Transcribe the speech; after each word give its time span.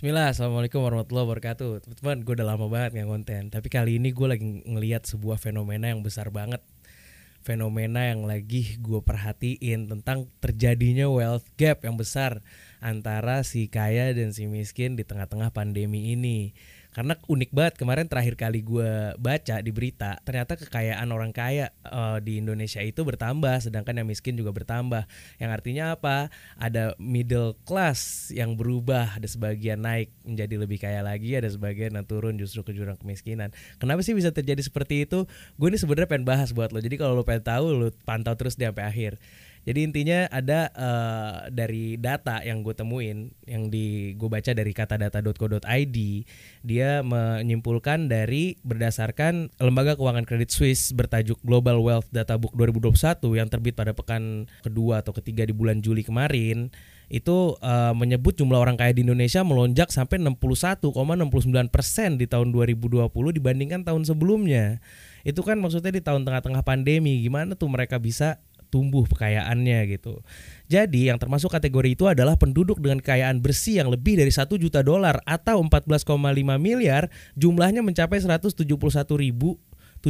Bismillah, 0.00 0.32
Assalamualaikum 0.32 0.80
warahmatullahi 0.80 1.28
wabarakatuh. 1.28 1.84
Teman-teman, 1.84 2.24
gue 2.24 2.32
udah 2.40 2.48
lama 2.48 2.72
banget 2.72 2.90
nggak 2.96 3.10
konten 3.12 3.42
Tapi 3.52 3.68
kali 3.68 4.00
ini 4.00 4.16
gue 4.16 4.32
lagi 4.32 4.64
ngeliat 4.64 5.04
sebuah 5.04 5.36
fenomena 5.36 5.92
yang 5.92 6.00
besar 6.00 6.32
banget. 6.32 6.64
Fenomena 7.44 8.08
yang 8.08 8.24
lagi 8.24 8.80
gue 8.80 9.04
perhatiin 9.04 9.92
Tentang 9.92 10.24
terjadinya 10.40 11.04
wealth 11.04 11.44
gap 11.60 11.84
yang 11.84 12.00
besar 12.00 12.40
Antara 12.80 13.44
si 13.44 13.68
kaya 13.68 14.16
dan 14.16 14.32
si 14.32 14.48
miskin 14.48 14.96
di 14.96 15.04
tengah-tengah 15.04 15.52
pandemi 15.52 16.16
ini 16.16 16.56
karena 16.90 17.14
unik 17.30 17.50
banget 17.54 17.74
kemarin 17.78 18.06
terakhir 18.10 18.34
kali 18.34 18.66
gue 18.66 19.14
baca 19.14 19.56
di 19.62 19.70
berita 19.70 20.18
ternyata 20.26 20.58
kekayaan 20.58 21.06
orang 21.14 21.30
kaya 21.30 21.70
uh, 21.86 22.18
di 22.18 22.42
Indonesia 22.42 22.82
itu 22.82 23.06
bertambah 23.06 23.62
sedangkan 23.62 24.02
yang 24.02 24.08
miskin 24.08 24.34
juga 24.34 24.50
bertambah. 24.50 25.06
Yang 25.38 25.50
artinya 25.50 25.84
apa? 25.94 26.32
Ada 26.58 26.98
middle 26.98 27.54
class 27.62 28.32
yang 28.34 28.58
berubah 28.58 29.20
ada 29.20 29.28
sebagian 29.28 29.86
naik 29.86 30.10
menjadi 30.26 30.54
lebih 30.58 30.78
kaya 30.82 31.00
lagi 31.04 31.38
ada 31.38 31.46
sebagian 31.46 31.94
yang 31.94 32.06
turun 32.06 32.34
justru 32.36 32.66
ke 32.66 32.74
jurang 32.74 32.98
kemiskinan. 32.98 33.54
Kenapa 33.78 34.02
sih 34.02 34.16
bisa 34.16 34.34
terjadi 34.34 34.60
seperti 34.60 35.06
itu? 35.06 35.24
Gue 35.56 35.70
ini 35.70 35.78
sebenarnya 35.78 36.10
pengen 36.10 36.26
bahas 36.26 36.50
buat 36.50 36.74
lo. 36.74 36.82
Jadi 36.82 36.98
kalau 36.98 37.14
lo 37.14 37.22
pengen 37.22 37.46
tahu 37.46 37.64
lo 37.70 37.88
pantau 38.02 38.34
terus 38.34 38.58
sampai 38.58 38.86
akhir 38.86 39.12
jadi 39.60 39.80
intinya 39.84 40.24
ada 40.32 40.72
uh, 40.72 41.36
dari 41.52 42.00
data 42.00 42.40
yang 42.40 42.64
gue 42.64 42.72
temuin, 42.72 43.28
yang 43.44 43.68
di 43.68 44.16
gue 44.16 44.28
baca 44.32 44.56
dari 44.56 44.72
katadata.co.id, 44.72 45.96
dia 46.64 46.90
menyimpulkan 47.04 48.08
dari 48.08 48.56
berdasarkan 48.64 49.52
lembaga 49.60 50.00
keuangan 50.00 50.24
kredit 50.24 50.48
Swiss 50.48 50.96
bertajuk 50.96 51.36
Global 51.44 51.76
Wealth 51.84 52.08
Data 52.08 52.40
Book 52.40 52.56
2021 52.56 53.20
yang 53.36 53.52
terbit 53.52 53.76
pada 53.76 53.92
pekan 53.92 54.48
kedua 54.64 55.04
atau 55.04 55.12
ketiga 55.12 55.44
di 55.44 55.52
bulan 55.52 55.84
Juli 55.84 56.08
kemarin 56.08 56.72
itu 57.10 57.58
uh, 57.58 57.90
menyebut 57.90 58.38
jumlah 58.38 58.54
orang 58.54 58.78
kaya 58.78 58.94
di 58.94 59.02
Indonesia 59.02 59.42
melonjak 59.42 59.90
sampai 59.90 60.22
61,69 60.22 60.94
persen 61.68 62.14
di 62.14 62.30
tahun 62.30 62.54
2020 62.54 63.10
dibandingkan 63.10 63.82
tahun 63.82 64.06
sebelumnya. 64.06 64.78
Itu 65.26 65.42
kan 65.42 65.58
maksudnya 65.58 65.90
di 65.90 66.00
tahun 66.00 66.22
tengah-tengah 66.22 66.62
pandemi, 66.62 67.18
gimana 67.20 67.58
tuh 67.58 67.66
mereka 67.66 67.98
bisa 67.98 68.38
tumbuh 68.70 69.04
kekayaannya 69.04 69.90
gitu. 69.90 70.22
Jadi 70.70 71.10
yang 71.10 71.18
termasuk 71.18 71.50
kategori 71.50 71.98
itu 71.98 72.06
adalah 72.06 72.38
penduduk 72.38 72.78
dengan 72.78 73.02
kekayaan 73.02 73.42
bersih 73.42 73.82
yang 73.82 73.90
lebih 73.90 74.16
dari 74.16 74.30
1 74.30 74.46
juta 74.56 74.80
dolar 74.86 75.18
atau 75.26 75.58
14,5 75.60 76.06
miliar, 76.56 77.10
jumlahnya 77.34 77.82
mencapai 77.82 78.22
171.740 78.22 80.06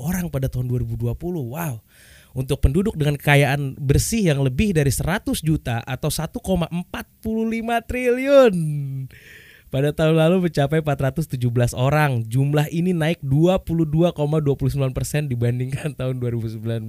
orang 0.00 0.26
pada 0.32 0.48
tahun 0.48 0.66
2020. 0.72 1.14
Wow. 1.52 1.84
Untuk 2.34 2.58
penduduk 2.58 2.98
dengan 2.98 3.14
kekayaan 3.14 3.78
bersih 3.78 4.34
yang 4.34 4.42
lebih 4.42 4.74
dari 4.74 4.90
100 4.90 5.38
juta 5.38 5.78
atau 5.86 6.10
1,45 6.10 6.82
triliun 7.86 8.54
pada 9.74 9.90
tahun 9.90 10.22
lalu 10.22 10.46
mencapai 10.46 10.86
417 10.86 11.34
orang. 11.74 12.22
Jumlah 12.30 12.70
ini 12.70 12.94
naik 12.94 13.18
22,29% 13.26 14.14
dibandingkan 15.26 15.90
tahun 15.98 16.22
2019. 16.22 16.86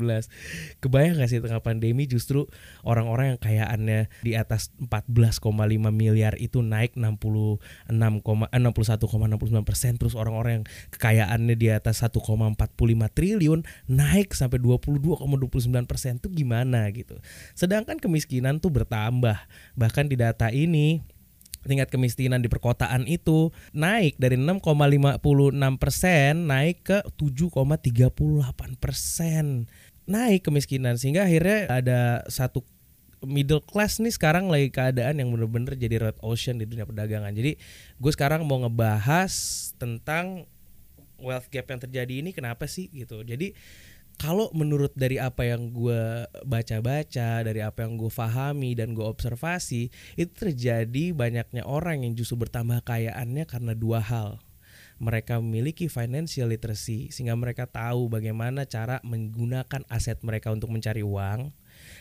Kebayang 0.86 1.18
gak 1.18 1.30
sih 1.34 1.42
tengah 1.42 1.66
pandemi 1.66 2.06
justru 2.06 2.46
orang-orang 2.86 3.34
yang 3.34 3.40
kayaannya 3.42 4.06
di 4.22 4.38
atas 4.38 4.70
14,5 4.78 5.42
miliar 5.90 6.38
itu 6.38 6.62
naik 6.62 6.94
66, 6.94 7.90
61,69 7.90 9.66
persen. 9.66 9.98
Terus 9.98 10.14
orang-orang 10.14 10.62
yang 10.62 10.66
kekayaannya 10.94 11.58
di 11.58 11.74
atas 11.74 12.06
1,45 12.06 12.54
triliun 13.18 13.66
naik 13.90 14.38
sampai 14.38 14.62
22,29 14.62 15.90
persen. 15.90 16.22
Itu 16.22 16.30
gimana 16.30 16.86
gitu. 16.94 17.18
Sedangkan 17.58 17.98
kemiskinan 17.98 18.62
tuh 18.62 18.70
bertambah. 18.70 19.42
Bahkan 19.74 20.06
di 20.06 20.22
data 20.22 20.54
ini 20.54 21.15
tingkat 21.66 21.90
kemiskinan 21.90 22.40
di 22.40 22.48
perkotaan 22.48 23.10
itu 23.10 23.50
naik 23.74 24.16
dari 24.22 24.38
6,56 24.38 25.22
persen 25.82 26.32
naik 26.46 26.78
ke 26.86 26.98
7,38 27.18 28.78
persen. 28.78 29.66
Naik 30.06 30.46
kemiskinan 30.46 31.02
sehingga 31.02 31.26
akhirnya 31.26 31.66
ada 31.68 32.00
satu 32.30 32.62
middle 33.26 33.62
class 33.66 33.98
nih 33.98 34.14
sekarang 34.14 34.48
lagi 34.54 34.70
keadaan 34.70 35.18
yang 35.18 35.34
bener-bener 35.34 35.74
jadi 35.74 35.98
red 35.98 36.18
ocean 36.22 36.62
di 36.62 36.70
dunia 36.70 36.86
perdagangan. 36.86 37.34
Jadi 37.34 37.58
gue 37.98 38.12
sekarang 38.14 38.46
mau 38.46 38.62
ngebahas 38.62 39.34
tentang 39.82 40.46
wealth 41.20 41.50
gap 41.50 41.66
yang 41.72 41.82
terjadi 41.82 42.14
ini 42.22 42.32
kenapa 42.32 42.70
sih 42.70 42.88
gitu. 42.94 43.26
Jadi 43.26 43.58
kalau 44.16 44.48
menurut 44.56 44.96
dari 44.96 45.20
apa 45.20 45.44
yang 45.44 45.76
gue 45.76 46.24
baca-baca, 46.48 47.44
dari 47.44 47.60
apa 47.60 47.84
yang 47.84 48.00
gue 48.00 48.12
fahami 48.12 48.72
dan 48.74 48.96
gue 48.96 49.04
observasi, 49.04 49.92
itu 50.16 50.32
terjadi 50.32 51.12
banyaknya 51.12 51.68
orang 51.68 52.08
yang 52.08 52.16
justru 52.16 52.40
bertambah 52.48 52.84
kayaannya 52.88 53.44
karena 53.44 53.74
dua 53.76 54.00
hal. 54.00 54.40
Mereka 54.96 55.44
memiliki 55.44 55.92
financial 55.92 56.48
literacy 56.56 57.12
sehingga 57.12 57.36
mereka 57.36 57.68
tahu 57.68 58.08
bagaimana 58.08 58.64
cara 58.64 59.04
menggunakan 59.04 59.84
aset 59.92 60.24
mereka 60.24 60.56
untuk 60.56 60.72
mencari 60.72 61.04
uang. 61.04 61.52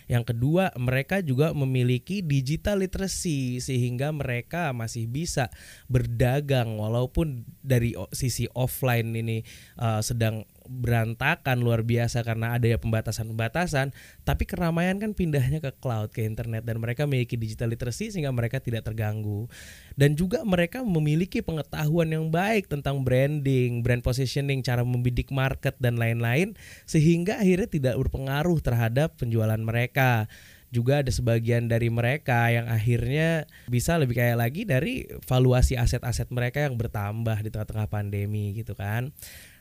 Yang 0.06 0.30
kedua, 0.30 0.70
mereka 0.78 1.18
juga 1.18 1.50
memiliki 1.50 2.22
digital 2.22 2.84
literacy 2.86 3.58
sehingga 3.58 4.14
mereka 4.14 4.70
masih 4.70 5.10
bisa 5.10 5.50
berdagang 5.90 6.78
walaupun 6.78 7.42
dari 7.64 7.96
sisi 8.14 8.46
offline 8.54 9.10
ini 9.16 9.42
uh, 9.80 9.98
sedang 9.98 10.46
berantakan 10.64 11.60
luar 11.60 11.84
biasa 11.84 12.24
karena 12.24 12.56
ada 12.56 12.66
ya 12.66 12.78
pembatasan-pembatasan, 12.80 13.92
tapi 14.24 14.44
keramaian 14.48 14.96
kan 14.96 15.12
pindahnya 15.12 15.60
ke 15.60 15.70
cloud, 15.78 16.10
ke 16.10 16.24
internet 16.24 16.64
dan 16.64 16.80
mereka 16.80 17.04
memiliki 17.04 17.36
digital 17.36 17.72
literacy 17.72 18.10
sehingga 18.10 18.32
mereka 18.32 18.58
tidak 18.58 18.88
terganggu. 18.88 19.46
Dan 19.94 20.18
juga 20.18 20.42
mereka 20.42 20.82
memiliki 20.82 21.44
pengetahuan 21.44 22.10
yang 22.10 22.32
baik 22.32 22.66
tentang 22.66 23.04
branding, 23.04 23.84
brand 23.84 24.02
positioning, 24.02 24.64
cara 24.64 24.82
membidik 24.82 25.30
market 25.30 25.76
dan 25.78 26.00
lain-lain 26.00 26.56
sehingga 26.88 27.38
akhirnya 27.38 27.68
tidak 27.68 27.94
berpengaruh 28.00 28.58
terhadap 28.58 29.14
penjualan 29.20 29.60
mereka 29.60 30.26
juga 30.74 31.06
ada 31.06 31.12
sebagian 31.14 31.70
dari 31.70 31.86
mereka 31.86 32.50
yang 32.50 32.66
akhirnya 32.66 33.46
bisa 33.70 33.94
lebih 33.94 34.18
kaya 34.18 34.34
lagi 34.34 34.66
dari 34.66 35.06
valuasi 35.22 35.78
aset-aset 35.78 36.34
mereka 36.34 36.66
yang 36.66 36.74
bertambah 36.74 37.46
di 37.46 37.54
tengah-tengah 37.54 37.86
pandemi 37.86 38.50
gitu 38.58 38.74
kan. 38.74 39.14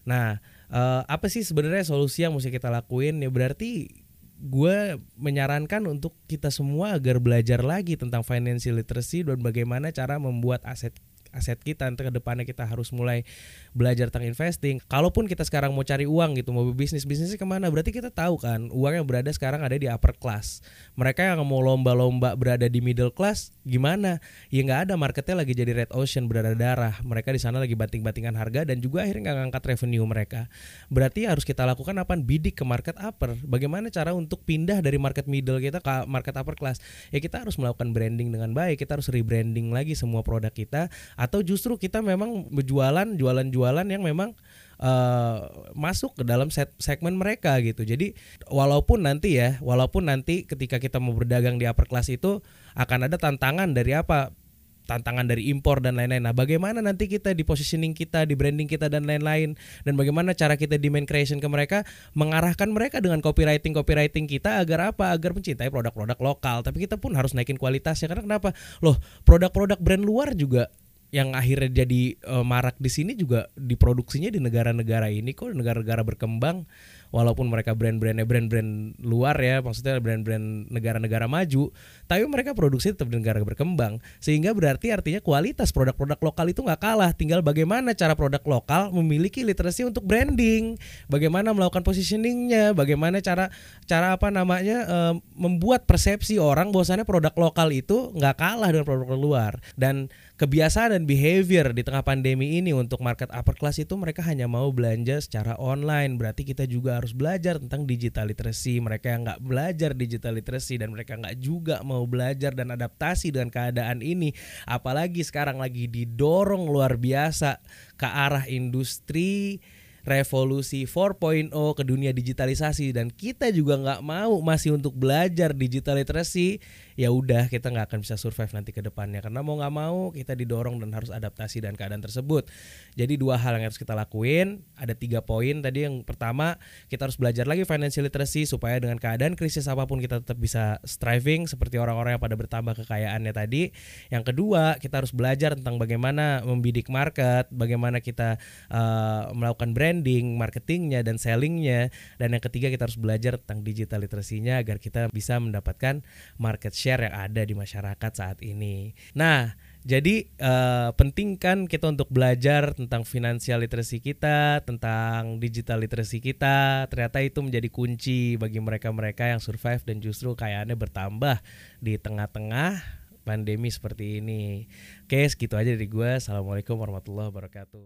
Nah, 0.09 0.41
uh, 0.73 1.05
apa 1.05 1.29
sih 1.29 1.45
sebenarnya 1.45 1.85
solusi 1.85 2.25
yang 2.25 2.33
mesti 2.33 2.49
kita 2.49 2.73
lakuin? 2.73 3.21
Ya 3.21 3.29
berarti 3.29 4.03
gue 4.43 4.99
menyarankan 5.15 5.87
untuk 5.87 6.17
kita 6.27 6.51
semua 6.51 6.99
agar 6.99 7.23
belajar 7.23 7.63
lagi 7.63 7.95
tentang 7.95 8.27
financial 8.27 8.75
literacy 8.75 9.23
dan 9.23 9.39
bagaimana 9.39 9.93
cara 9.95 10.19
membuat 10.19 10.65
aset 10.67 10.91
aset 11.33 11.57
kita 11.57 11.89
nanti 11.89 12.05
ke 12.05 12.13
depannya 12.13 12.45
kita 12.45 12.63
harus 12.63 12.93
mulai 12.93 13.25
belajar 13.73 14.13
tentang 14.13 14.29
investing. 14.29 14.77
Kalaupun 14.85 15.25
kita 15.25 15.41
sekarang 15.41 15.73
mau 15.73 15.81
cari 15.81 16.05
uang 16.05 16.37
gitu, 16.37 16.53
mau 16.53 16.63
bisnis, 16.71 17.03
bisnisnya 17.03 17.41
ke 17.41 17.47
mana? 17.49 17.67
Berarti 17.73 17.89
kita 17.89 18.13
tahu 18.13 18.37
kan 18.37 18.69
uang 18.69 18.93
yang 19.01 19.05
berada 19.09 19.33
sekarang 19.33 19.65
ada 19.65 19.73
di 19.73 19.89
upper 19.89 20.13
class. 20.15 20.61
Mereka 20.93 21.33
yang 21.33 21.41
mau 21.43 21.59
lomba-lomba 21.59 22.37
berada 22.37 22.69
di 22.69 22.79
middle 22.79 23.09
class 23.09 23.49
gimana? 23.65 24.21
Ya 24.53 24.61
nggak 24.61 24.89
ada 24.89 24.93
marketnya 24.93 25.41
lagi 25.41 25.57
jadi 25.57 25.73
red 25.73 25.91
ocean 25.91 26.29
berada 26.29 26.53
darah. 26.53 27.01
Mereka 27.01 27.33
di 27.33 27.41
sana 27.41 27.57
lagi 27.57 27.73
banting-bantingan 27.73 28.37
harga 28.37 28.69
dan 28.69 28.77
juga 28.77 29.01
akhirnya 29.03 29.33
nggak 29.33 29.37
ngangkat 29.49 29.63
revenue 29.73 30.05
mereka. 30.05 30.45
Berarti 30.93 31.25
harus 31.25 31.41
kita 31.41 31.65
lakukan 31.65 31.97
apa? 31.97 32.13
Bidik 32.15 32.61
ke 32.61 32.63
market 32.63 32.95
upper. 33.01 33.33
Bagaimana 33.41 33.89
cara 33.89 34.13
untuk 34.13 34.45
pindah 34.45 34.85
dari 34.85 35.01
market 35.01 35.25
middle 35.25 35.57
kita 35.57 35.81
ke 35.81 36.05
market 36.05 36.37
upper 36.37 36.53
class? 36.53 36.77
Ya 37.09 37.17
kita 37.17 37.41
harus 37.41 37.57
melakukan 37.57 37.89
branding 37.89 38.29
dengan 38.29 38.53
baik. 38.53 38.85
Kita 38.85 39.01
harus 39.01 39.09
rebranding 39.09 39.73
lagi 39.73 39.97
semua 39.97 40.21
produk 40.21 40.53
kita 40.53 40.93
atau 41.23 41.39
justru 41.39 41.79
kita 41.79 42.03
memang 42.03 42.51
berjualan 42.51 43.07
jualan-jualan 43.15 43.87
yang 43.87 44.03
memang 44.03 44.35
uh, 44.83 45.71
masuk 45.71 46.19
ke 46.19 46.23
dalam 46.27 46.51
set, 46.51 46.75
segmen 46.83 47.15
mereka 47.15 47.55
gitu. 47.63 47.87
Jadi 47.87 48.11
walaupun 48.51 49.07
nanti 49.07 49.39
ya, 49.39 49.55
walaupun 49.63 50.11
nanti 50.11 50.43
ketika 50.43 50.83
kita 50.83 50.99
mau 50.99 51.15
berdagang 51.15 51.55
di 51.55 51.63
upper 51.63 51.87
class 51.87 52.11
itu 52.11 52.43
akan 52.75 53.07
ada 53.07 53.15
tantangan 53.15 53.71
dari 53.71 53.95
apa? 53.95 54.35
tantangan 54.83 55.23
dari 55.31 55.47
impor 55.47 55.79
dan 55.79 55.95
lain-lain. 55.95 56.27
Nah, 56.27 56.35
bagaimana 56.35 56.83
nanti 56.83 57.07
kita 57.07 57.31
di 57.31 57.47
positioning 57.47 57.95
kita, 57.95 58.27
di 58.27 58.35
branding 58.35 58.67
kita 58.67 58.91
dan 58.91 59.07
lain-lain 59.07 59.55
dan 59.87 59.93
bagaimana 59.95 60.35
cara 60.35 60.59
kita 60.59 60.75
demand 60.75 61.07
creation 61.07 61.39
ke 61.39 61.47
mereka 61.47 61.87
mengarahkan 62.13 62.67
mereka 62.67 62.99
dengan 62.99 63.23
copywriting 63.23 63.71
copywriting 63.71 64.27
kita 64.27 64.59
agar 64.59 64.91
apa? 64.91 65.15
Agar 65.15 65.31
mencintai 65.35 65.71
produk-produk 65.71 66.19
lokal. 66.19 66.67
Tapi 66.67 66.83
kita 66.83 66.99
pun 66.99 67.15
harus 67.15 67.31
naikin 67.31 67.55
kualitasnya 67.55 68.11
karena 68.11 68.23
kenapa? 68.27 68.51
Loh, 68.83 68.99
produk-produk 69.23 69.79
brand 69.79 70.03
luar 70.03 70.35
juga 70.35 70.67
yang 71.13 71.37
akhirnya 71.37 71.85
jadi 71.85 72.17
uh, 72.25 72.41
marak 72.41 72.81
di 72.81 72.89
sini 72.89 73.13
juga 73.13 73.45
diproduksinya 73.53 74.33
di 74.33 74.41
negara-negara 74.41 75.13
ini 75.13 75.37
kok 75.37 75.53
negara-negara 75.53 76.01
berkembang 76.01 76.65
walaupun 77.13 77.45
mereka 77.47 77.77
brand-brandnya 77.77 78.25
brand-brand 78.25 78.97
luar 79.05 79.37
ya 79.37 79.61
maksudnya 79.61 80.01
brand-brand 80.01 80.73
negara-negara 80.73 81.29
maju 81.29 81.69
tapi 82.09 82.25
mereka 82.25 82.57
produksi 82.57 82.89
tetap 82.89 83.13
di 83.13 83.21
negara 83.21 83.39
berkembang. 83.45 84.01
Sehingga 84.17 84.51
berarti 84.57 84.89
artinya 84.89 85.21
kualitas 85.21 85.69
produk-produk 85.69 86.17
lokal 86.17 86.49
itu 86.49 86.65
nggak 86.65 86.81
kalah. 86.81 87.11
Tinggal 87.13 87.45
bagaimana 87.45 87.93
cara 87.93 88.17
produk 88.17 88.41
lokal 88.47 88.89
memiliki 88.89 89.45
literasi 89.45 89.85
untuk 89.85 90.03
branding 90.07 90.75
bagaimana 91.05 91.53
melakukan 91.53 91.85
positioningnya 91.85 92.73
bagaimana 92.73 93.21
cara 93.21 93.53
cara 93.85 94.17
apa 94.17 94.33
namanya 94.33 94.77
e, 94.87 94.97
membuat 95.37 95.85
persepsi 95.85 96.41
orang 96.41 96.73
bahwasannya 96.73 97.05
produk 97.05 97.35
lokal 97.37 97.69
itu 97.69 98.09
nggak 98.17 98.35
kalah 98.39 98.73
dengan 98.73 98.87
produk 98.87 99.19
luar. 99.19 99.53
Dan 99.77 100.09
kebiasaan 100.41 100.97
dan 100.97 101.03
behavior 101.05 101.71
di 101.71 101.85
tengah 101.85 102.01
pandemi 102.01 102.57
ini 102.57 102.73
untuk 102.73 102.99
market 103.05 103.29
upper 103.29 103.53
class 103.53 103.77
itu 103.77 103.93
mereka 103.99 104.25
hanya 104.25 104.49
mau 104.49 104.71
belanja 104.73 105.21
secara 105.21 105.59
online. 105.61 106.17
Berarti 106.17 106.47
kita 106.47 106.65
juga 106.65 107.02
harus 107.03 107.11
belajar 107.11 107.59
tentang 107.59 107.83
digital 107.83 108.31
literacy. 108.31 108.79
Mereka 108.79 109.11
yang 109.11 109.27
nggak 109.27 109.43
belajar 109.43 109.91
digital 109.91 110.39
literacy 110.39 110.79
dan 110.79 110.95
mereka 110.95 111.19
nggak 111.19 111.35
juga 111.35 111.83
mau 111.83 112.07
belajar 112.07 112.55
dan 112.55 112.71
adaptasi 112.71 113.35
dengan 113.35 113.51
keadaan 113.51 113.99
ini. 113.99 114.31
Apalagi 114.63 115.19
sekarang 115.19 115.59
lagi 115.59 115.91
didorong 115.91 116.71
luar 116.71 116.95
biasa 116.95 117.59
ke 117.99 118.07
arah 118.07 118.47
industri 118.47 119.59
revolusi 120.03 120.83
4.0 120.83 121.51
ke 121.51 121.83
dunia 121.83 122.15
digitalisasi. 122.15 122.95
Dan 122.95 123.11
kita 123.11 123.51
juga 123.51 123.79
nggak 123.79 124.01
mau 124.03 124.39
masih 124.39 124.79
untuk 124.79 124.95
belajar 124.95 125.51
digital 125.51 125.99
literacy 125.99 126.63
ya 126.93 127.09
udah 127.09 127.49
kita 127.49 127.69
nggak 127.69 127.89
akan 127.89 127.99
bisa 128.05 128.15
survive 128.19 128.51
nanti 128.53 128.71
ke 128.75 128.81
depannya. 128.81 129.19
Karena 129.23 129.41
mau 129.41 129.57
nggak 129.57 129.73
mau 129.73 130.09
kita 130.13 130.37
didorong 130.37 130.81
dan 130.81 130.93
harus 130.93 131.09
adaptasi 131.09 131.63
dan 131.65 131.73
keadaan 131.73 132.01
tersebut. 132.01 132.49
Jadi 132.93 133.17
dua 133.17 133.37
hal 133.39 133.57
yang 133.57 133.69
harus 133.69 133.79
kita 133.79 133.97
lakuin. 133.97 134.61
Ada 134.77 134.93
tiga 134.93 135.25
poin 135.25 135.61
tadi. 135.61 135.85
Yang 135.85 136.05
pertama 136.05 136.57
kita 136.89 137.09
harus 137.09 137.17
belajar 137.17 137.49
lagi 137.49 137.65
financial 137.65 138.05
literacy 138.05 138.45
supaya 138.45 138.77
dengan 138.77 139.01
keadaan 139.01 139.33
krisis 139.33 139.65
apa 139.65 139.85
pun 139.89 139.97
kita 139.97 140.21
tetap 140.21 140.37
bisa 140.37 140.77
striving 140.85 141.49
seperti 141.49 141.81
orang-orang 141.81 142.17
yang 142.17 142.23
pada 142.23 142.35
bertambah 142.37 142.73
kekayaannya 142.85 143.33
tadi. 143.33 143.73
Yang 144.13 144.33
kedua 144.33 144.77
kita 144.77 145.01
harus 145.01 145.11
belajar 145.15 145.57
tentang 145.57 145.81
bagaimana 145.81 146.45
membidik 146.45 146.89
market 146.93 147.49
bagaimana 147.49 148.03
kita 148.03 148.37
uh, 148.69 149.33
melakukan 149.33 149.73
branding 149.73 150.37
marketingnya 150.37 151.01
dan 151.01 151.17
sellingnya. 151.17 151.89
Dan 152.21 152.37
yang 152.37 152.43
ketiga 152.43 152.69
kita 152.69 152.85
harus 152.85 152.99
belajar 152.99 153.39
tentang 153.41 153.65
digital 153.65 154.03
literasinya 154.03 154.59
agar 154.59 154.77
kita 154.77 155.09
bisa 155.09 155.39
mendapatkan 155.39 156.03
market 156.37 156.73
share 156.83 157.07
yang 157.07 157.15
ada 157.15 157.41
di 157.47 157.55
masyarakat 157.55 158.11
saat 158.11 158.43
ini. 158.43 158.91
Nah, 159.15 159.55
jadi 159.87 160.27
uh, 160.43 160.91
penting 160.99 161.39
kan 161.39 161.63
kita 161.63 161.87
untuk 161.87 162.11
belajar 162.11 162.75
tentang 162.75 163.07
finansial 163.07 163.63
literasi 163.63 164.03
kita, 164.03 164.59
tentang 164.67 165.39
digital 165.39 165.79
literasi 165.79 166.19
kita. 166.19 166.91
Ternyata 166.91 167.23
itu 167.23 167.39
menjadi 167.39 167.71
kunci 167.71 168.35
bagi 168.35 168.59
mereka-mereka 168.59 169.31
yang 169.31 169.39
survive 169.39 169.83
dan 169.87 170.03
justru 170.03 170.35
kayaknya 170.35 170.75
bertambah 170.75 171.39
di 171.79 171.95
tengah-tengah 171.95 172.83
pandemi 173.23 173.71
seperti 173.71 174.19
ini. 174.19 174.67
Oke, 175.07 175.23
segitu 175.31 175.55
aja 175.55 175.71
dari 175.71 175.87
gue. 175.87 176.19
Assalamualaikum 176.19 176.75
warahmatullahi 176.75 177.31
wabarakatuh. 177.31 177.81